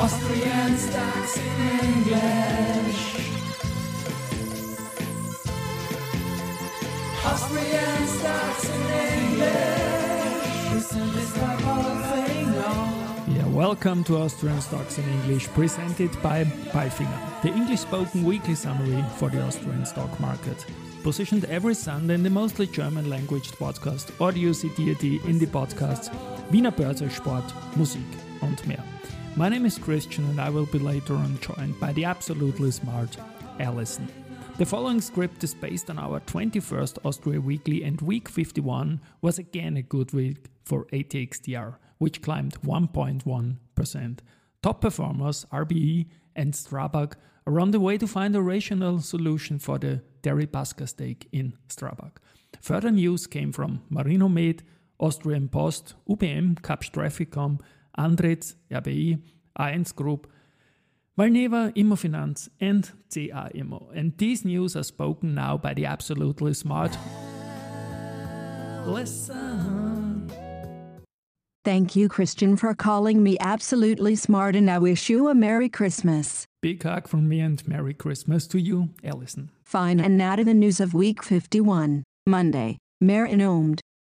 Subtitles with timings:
[0.00, 3.00] Austrian stocks in English.
[7.24, 8.82] Austrian stocks in
[9.18, 10.72] English.
[10.72, 13.34] Listen, the whole thing on.
[13.34, 19.04] Yeah, welcome to Austrian Stocks in English, presented by Palfinger, the English spoken weekly summary
[19.16, 20.64] for the Austrian stock market.
[21.02, 26.08] Positioned every Sunday in the mostly German language podcast Audio CD in the podcasts
[26.52, 28.06] Wiener Börse, Sport, Musik
[28.40, 28.84] und mehr.
[29.38, 33.16] My name is Christian and I will be later on joined by the absolutely smart
[33.60, 34.08] Alison.
[34.56, 39.76] The following script is based on our 21st Austria Weekly and week 51 was again
[39.76, 44.18] a good week for ATX TR, which climbed 1.1%.
[44.60, 47.12] Top performers RBI and Strabag
[47.46, 52.10] are on the way to find a rational solution for the Deripaska stake in Strabag.
[52.60, 54.64] Further news came from Marinomed,
[54.98, 57.60] Austrian Post, UBM, Kapsch TrafficCom,
[57.98, 59.20] Andritz, RBI,
[59.58, 60.30] A1 Group,
[61.18, 63.90] Valneva, Immofinanz, and CA Immo.
[63.94, 66.96] And these news are spoken now by the absolutely smart.
[68.86, 70.30] Listen.
[71.64, 76.46] Thank you, Christian, for calling me absolutely smart, and I wish you a Merry Christmas.
[76.62, 79.50] Big hug from me and Merry Christmas to you, Alison.
[79.64, 82.78] Fine, and now to the news of week 51, Monday.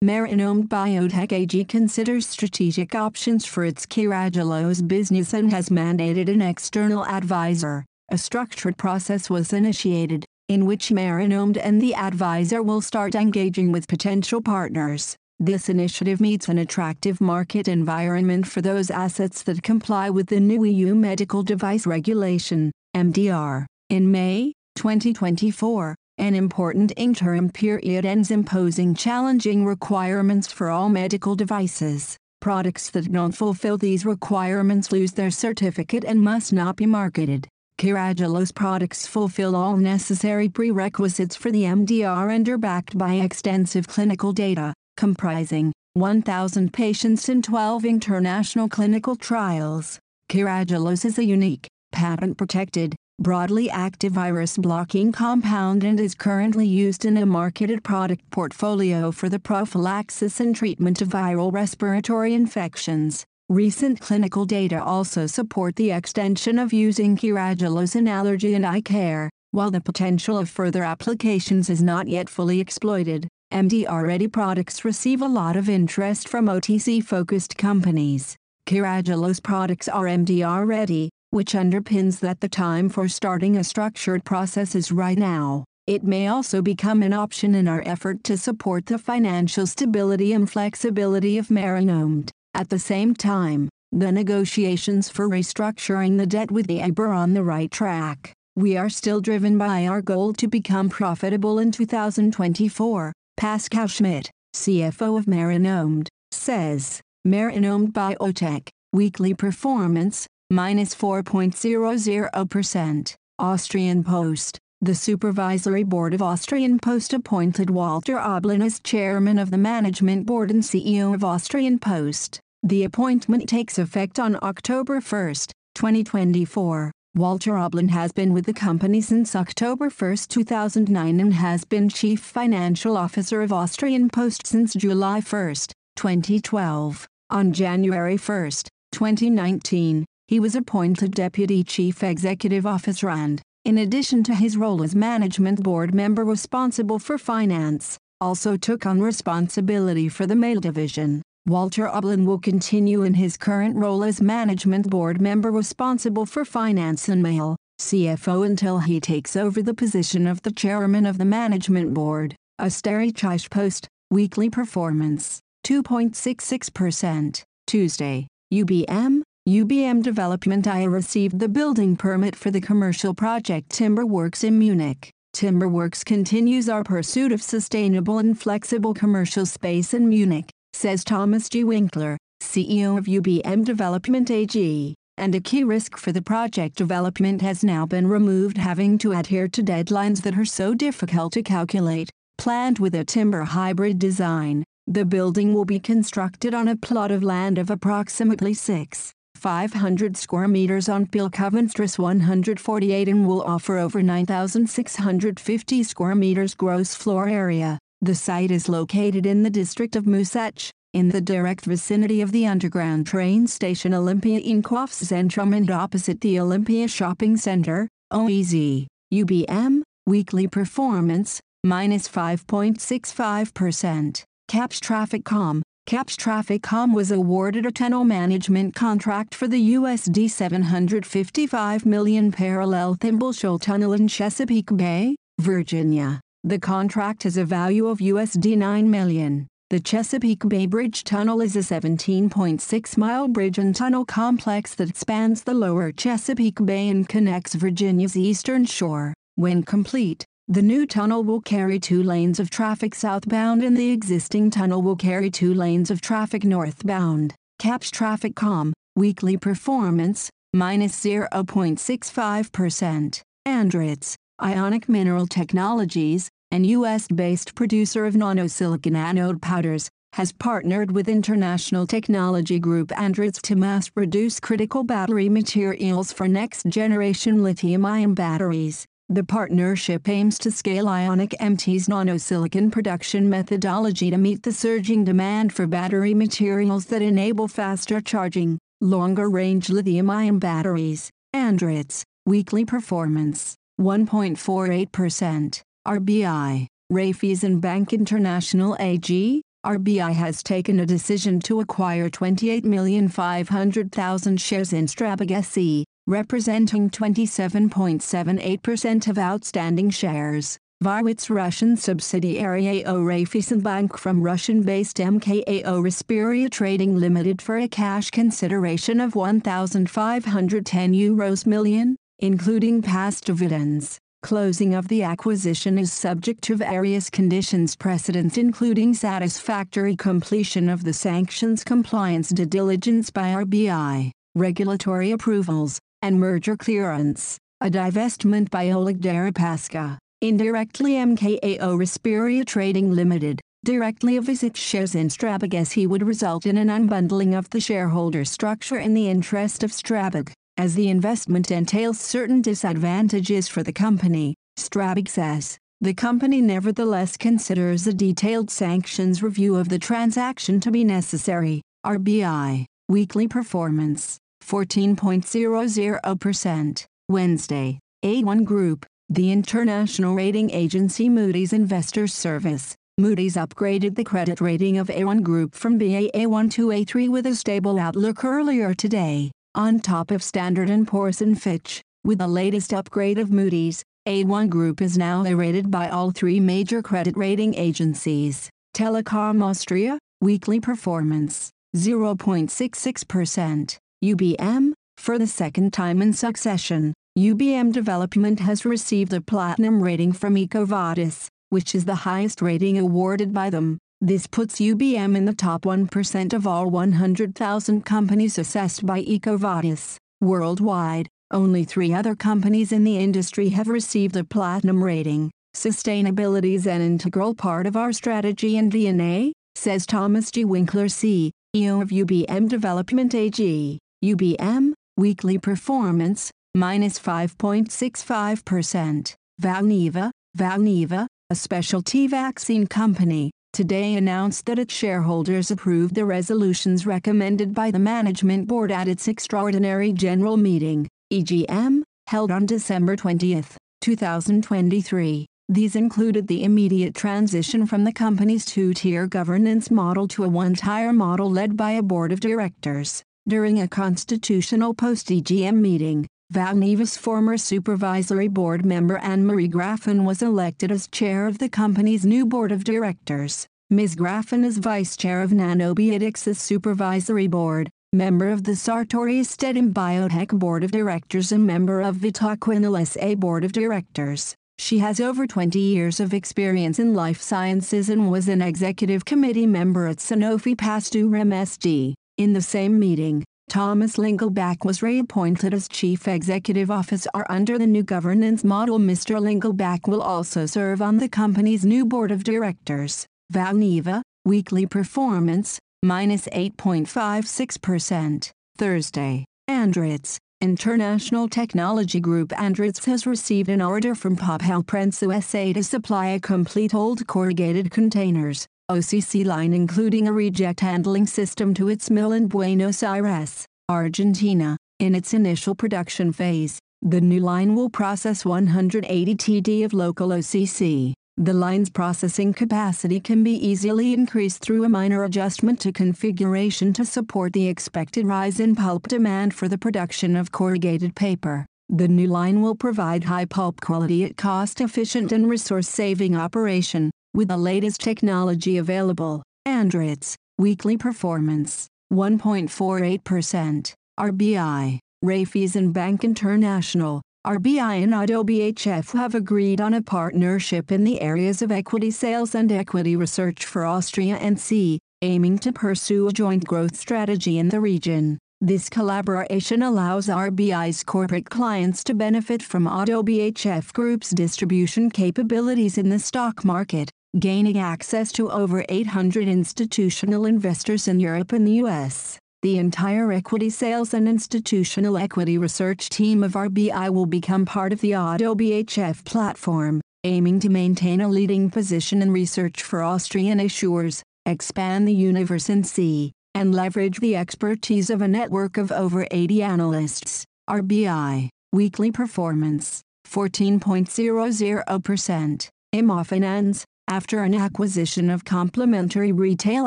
[0.06, 0.36] Marinomed.
[0.36, 7.04] Marinomed Biotech AG considers strategic options for its Carragelose business and has mandated an external
[7.06, 7.84] advisor.
[8.12, 13.88] A structured process was initiated, in which Marinomed and the advisor will start engaging with
[13.88, 15.16] potential partners.
[15.40, 20.64] This initiative meets an attractive market environment for those assets that comply with the new
[20.64, 23.66] EU Medical Device Regulation, MDR.
[23.90, 32.16] In May 2024, an important interim period ends imposing challenging requirements for all medical devices.
[32.40, 37.46] Products that don't fulfill these requirements lose their certificate and must not be marketed.
[37.78, 44.32] Carragelose products fulfill all necessary prerequisites for the MDR and are backed by extensive clinical
[44.32, 49.98] data comprising 1,000 patients in 12 international clinical trials.
[50.30, 57.24] Carragelose is a unique, patent-protected, broadly active virus-blocking compound and is currently used in a
[57.24, 63.24] marketed product portfolio for the prophylaxis and treatment of viral respiratory infections.
[63.48, 69.30] Recent clinical data also support the extension of using Carragelose in allergy and eye care,
[69.52, 73.28] while the potential of further applications is not yet fully exploited.
[73.50, 78.36] MDR-ready products receive a lot of interest from OTC-focused companies.
[78.66, 84.92] Carragelose products are MDR-ready, which underpins that the time for starting a structured process is
[84.92, 85.64] right now.
[85.86, 90.50] It may also become an option in our effort to support the financial stability and
[90.50, 92.32] flexibility of Marinomed.
[92.54, 97.34] At the same time, the negotiations for restructuring the debt with the EIB are on
[97.34, 98.32] the right track.
[98.56, 103.12] We are still driven by our goal to become profitable in 2024.
[103.36, 113.14] Pascal Schmidt, CFO of Marinomed, says, Marinomed Biotech, weekly performance, minus 4.00%.
[113.38, 114.58] Austrian Post.
[114.80, 120.50] The Supervisory Board of Austrian Post appointed Walter Oblin as chairman of the management board
[120.50, 122.40] and CEO of Austrian Post.
[122.62, 125.34] The appointment takes effect on October 1,
[125.74, 126.92] 2024.
[127.14, 132.20] Walter Oblin has been with the company since October 1, 2009 and has been Chief
[132.20, 135.54] Financial Officer of Austrian Post since July 1,
[135.96, 137.08] 2012.
[137.30, 138.50] On January 1,
[138.92, 144.94] 2019, he was appointed Deputy Chief Executive Officer and, in addition to his role as
[144.94, 151.22] management board member responsible for finance, also took on responsibility for the mail division.
[151.46, 157.08] Walter Oblin will continue in his current role as management board member responsible for finance
[157.08, 161.94] and mail, CFO until he takes over the position of the chairman of the management
[161.94, 162.34] board.
[162.60, 167.42] Österreichische Post, weekly performance, 2.66%.
[167.66, 174.58] Tuesday, UBM, UBM Development I received the building permit for the commercial project Timberworks in
[174.58, 175.12] Munich.
[175.36, 181.62] Timberworks continues our pursuit of sustainable and flexible commercial space in Munich, says Thomas G.
[181.62, 187.62] Winkler, CEO of UBM Development AG, and a key risk for the project development has
[187.62, 192.10] now been removed having to adhere to deadlines that are so difficult to calculate.
[192.36, 197.22] Planned with a timber hybrid design, the building will be constructed on a plot of
[197.22, 199.12] land of approximately 6.
[199.36, 207.28] 500 square meters on Pelkovenstrasse 148 and will offer over 9,650 square meters gross floor
[207.28, 207.78] area.
[208.00, 212.46] The site is located in the district of Moosach, in the direct vicinity of the
[212.46, 221.40] underground train station Olympia Einkaufszentrum and opposite the Olympia Shopping Center, OEZ, UBM, weekly performance,
[221.62, 224.24] minus 5.65%.
[224.48, 231.86] Kapsch Traffic TrafficCom, Kapsch TrafficCom was awarded a tunnel management contract for the USD 755
[231.86, 236.20] million parallel Thimble Shoal Tunnel in Chesapeake Bay, Virginia.
[236.42, 239.46] The contract has a value of USD 9 million.
[239.70, 245.54] The Chesapeake Bay Bridge Tunnel is a 17.6-mile bridge and tunnel complex that spans the
[245.54, 249.14] lower Chesapeake Bay and connects Virginia's eastern shore.
[249.36, 254.48] When complete, the new tunnel will carry two lanes of traffic southbound and the existing
[254.48, 257.34] tunnel will carry two lanes of traffic northbound.
[257.60, 263.22] Kapsch TrafficCom, weekly performance, minus 0.65%.
[263.46, 271.88] Andritz, Ionic Mineral Technologies, an U.S.-based producer of nanosilicon anode powders, has partnered with international
[271.88, 278.86] technology group Andritz to mass-produce critical battery materials for next-generation lithium-ion batteries.
[279.08, 285.52] The partnership aims to scale Ionic MT's nanosilicon production methodology to meet the surging demand
[285.52, 291.08] for battery materials that enable faster charging, longer-range lithium-ion batteries.
[291.32, 295.62] Andritz, weekly performance, 1.48%.
[295.86, 304.86] RBI, Raiffeisen Bank International AG, RBI has taken a decision to acquire 28,500,000 shares in
[304.86, 314.98] Strabag SE, representing 27.78% of outstanding shares, its Russian subsidiary AO Raiffeisen Bank from Russian-based
[314.98, 323.98] MKAO Rasperia Trading Limited for a cash consideration of 1,510 euros million, including past dividends.
[324.22, 330.92] Closing of the acquisition is subject to various conditions precedent including satisfactory completion of the
[330.92, 337.36] sanctions compliance due diligence by RBI, regulatory approvals, and merger clearance.
[337.60, 345.08] A divestment by Oleg Deripaska, indirectly MKAO Rasperia Trading Limited, directly of its shares in
[345.08, 349.72] Strabag SE would result in an unbundling of the shareholder structure in the interest of
[349.72, 350.30] Strabag.
[350.56, 357.84] As the investment entails certain disadvantages for the company, Strabag says, the company nevertheless considers
[357.88, 361.62] a detailed sanctions review of the transaction to be necessary.
[361.84, 366.86] RBI, weekly performance, 14.00%.
[367.08, 374.78] Wednesday, A1 Group, the international rating agency Moody's Investors Service, Moody's upgraded the credit rating
[374.78, 380.10] of A1 Group from Baa1 to A3 with a stable outlook earlier today on top
[380.10, 381.82] of Standard & Poor's and Fitch.
[382.04, 386.82] With the latest upgrade of Moody's, A1 Group is now rated by all three major
[386.82, 388.50] credit rating agencies.
[388.74, 393.78] Telecom Austria, weekly performance, 0.66%.
[394.04, 400.34] UBM, for the second time in succession, UBM Development has received a platinum rating from
[400.34, 403.78] EcoVadis, which is the highest rating awarded by them.
[404.02, 409.96] This puts UBM in the top 1% of all 100,000 companies assessed by EcoVadis.
[410.20, 415.30] Worldwide, only three other companies in the industry have received a platinum rating.
[415.54, 420.44] Sustainability is an integral part of our strategy and DNA, says Thomas G.
[420.44, 421.32] Winkler CEO
[421.80, 423.78] of UBM Development AG.
[424.06, 429.14] UBM, weekly performance, minus 5.65%.
[429.42, 437.52] Valneva, Valneva, a specialty vaccine company, today announced that its shareholders approved the resolutions recommended
[437.52, 443.42] by the management board at its extraordinary general meeting, EGM, held on December 20,
[443.80, 445.26] 2023.
[445.48, 451.28] These included the immediate transition from the company's two-tier governance model to a one-tier model
[451.28, 453.02] led by a board of directors.
[453.28, 460.86] During a constitutional post-EGM meeting, Valneva's former supervisory board member Anne-Marie Graffin was elected as
[460.86, 463.48] chair of the company's new board of directors.
[463.68, 463.96] Ms.
[463.96, 470.62] Graffin is vice chair of Nanobiotix's supervisory board, member of the Sartorius Stedim Biotech board
[470.62, 474.36] of directors and member of Vetoquinol SA board of directors.
[474.60, 479.46] She has over 20 years of experience in life sciences and was an executive committee
[479.46, 481.94] member at Sanofi Pasteur MSD.
[482.18, 487.82] In the same meeting, Thomas Lingelbach was reappointed as Chief Executive Officer under the new
[487.82, 488.78] governance model.
[488.78, 489.20] Mr.
[489.20, 493.04] Lingelbach will also serve on the company's new board of directors.
[493.34, 498.30] Valneva, weekly performance, minus 8.56%.
[498.56, 505.62] Thursday, Andritz, International Technology Group Andritz has received an order from Papel Prensa SA to
[505.62, 511.88] supply a complete old corrugated containers, OCC line including a reject handling system to its
[511.88, 514.56] mill in Buenos Aires, Argentina.
[514.80, 520.94] In its initial production phase, the new line will process 180 TD of local OCC.
[521.16, 526.84] The line's processing capacity can be easily increased through a minor adjustment to configuration to
[526.84, 531.46] support the expected rise in pulp demand for the production of corrugated paper.
[531.68, 537.36] The new line will provide high pulp quality at cost-efficient and resource-saving operation, with the
[537.36, 539.22] latest technology available.
[539.48, 543.72] Andritz, weekly performance, 1.48%.
[543.98, 550.84] RBI, Raiffeisen and Bank International, RBI and ODDO BHF have agreed on a partnership in
[550.84, 556.06] the areas of equity sales and equity research for Austria and C, aiming to pursue
[556.06, 558.18] a joint growth strategy in the region.
[558.40, 565.88] This collaboration allows RBI's corporate clients to benefit from ODDO BHF Group's distribution capabilities in
[565.88, 572.18] the stock market, gaining access to over 800 institutional investors in Europe and the US.
[572.42, 577.80] The entire equity sales and institutional equity research team of RBI will become part of
[577.80, 584.02] the ODDO BHF platform, aiming to maintain a leading position in research for Austrian issuers,
[584.26, 589.42] expand the universe in C, and leverage the expertise of a network of over 80
[589.42, 590.26] analysts.
[590.48, 595.48] RBI, weekly performance, 14.00%.
[595.74, 599.66] Immofinanz, after an acquisition of complementary retail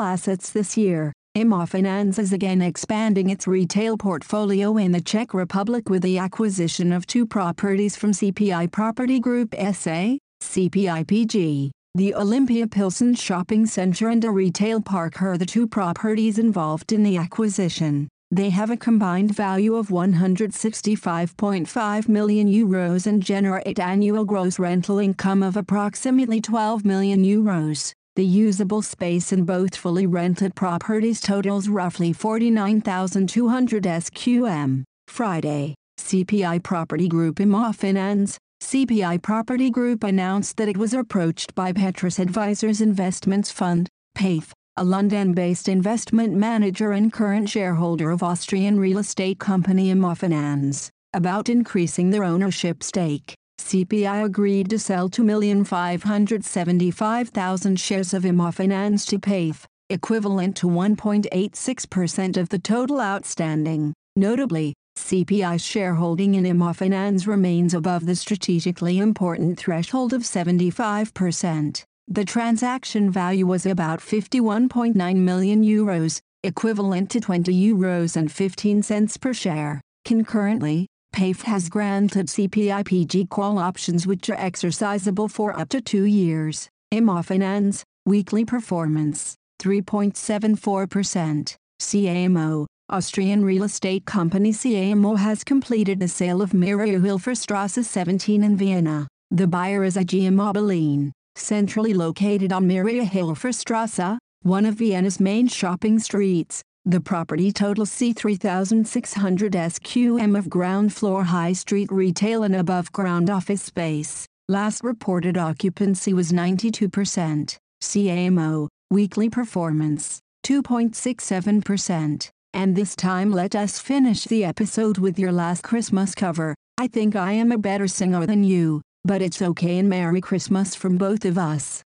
[0.00, 6.02] assets this year, Immofinanz is again expanding its retail portfolio in the Czech Republic with
[6.02, 11.70] the acquisition of two properties from CPI Property Group SA, CPIPG.
[11.94, 17.02] The Olympia Pilsen Shopping Center and a retail park are the two properties involved in
[17.02, 18.08] the acquisition.
[18.32, 25.42] They have a combined value of 165.5 million euros and generate annual gross rental income
[25.42, 27.92] of approximately 12 million euros.
[28.14, 34.84] The usable space in both fully rented properties totals roughly 49,200 SQM.
[35.08, 42.20] Friday, CPI Property Group Immofinanz, CPI Property Group announced that it was approached by Petrus
[42.20, 49.38] Advisors Investments Fund, PAIF, a London-based investment manager and current shareholder of Austrian real estate
[49.38, 53.34] company Immofinanz, about increasing their ownership stake.
[53.60, 62.58] CPI agreed to sell 2,575,000 shares of Immofinanz to PAIF, equivalent to 1.86% of the
[62.58, 63.92] total outstanding.
[64.16, 71.84] Notably, CPI's shareholding in Immofinanz remains above the strategically important threshold of 75%.
[72.12, 79.16] The transaction value was about 51.9 million euros, equivalent to 20 euros and 15 cents
[79.16, 79.80] per share.
[80.04, 86.68] Concurrently, PAIF has granted CPIPG call options which are exercisable for up to two years.
[86.92, 91.54] Immofinanz, weekly performance, 3.74%.
[91.78, 97.36] CA Immo, Austrian real estate company CA Immo has completed the sale of Maria-Hilfer
[97.84, 99.06] 17 in Vienna.
[99.30, 106.62] The buyer is IG Immobilien, centrally located on Maria-Hilfer one of Vienna's main shopping streets.
[106.86, 113.28] The property totals C 3,600 SQM of ground floor high street retail and above ground
[113.28, 114.26] office space.
[114.48, 117.58] Last reported occupancy was 92%.
[117.82, 122.30] CA Immo, weekly performance, 2.67%.
[122.52, 126.54] And this time let us finish the episode with your last Christmas cover.
[126.78, 130.74] I think I am a better singer than you, but it's okay and Merry Christmas
[130.74, 131.82] from both of us.